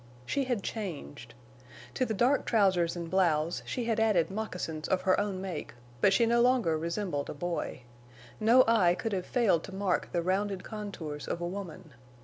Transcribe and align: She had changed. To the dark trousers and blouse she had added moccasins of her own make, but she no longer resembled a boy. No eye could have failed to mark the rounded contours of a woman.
She 0.25 0.45
had 0.45 0.63
changed. 0.63 1.35
To 1.93 2.07
the 2.07 2.15
dark 2.15 2.47
trousers 2.47 2.95
and 2.95 3.07
blouse 3.07 3.61
she 3.67 3.83
had 3.85 3.99
added 3.99 4.31
moccasins 4.31 4.87
of 4.87 5.03
her 5.03 5.19
own 5.19 5.39
make, 5.41 5.75
but 6.01 6.11
she 6.11 6.25
no 6.25 6.41
longer 6.41 6.75
resembled 6.75 7.29
a 7.29 7.35
boy. 7.35 7.83
No 8.39 8.63
eye 8.67 8.95
could 8.95 9.13
have 9.13 9.27
failed 9.27 9.63
to 9.65 9.75
mark 9.75 10.11
the 10.11 10.23
rounded 10.23 10.63
contours 10.63 11.27
of 11.27 11.39
a 11.39 11.45
woman. 11.47 11.93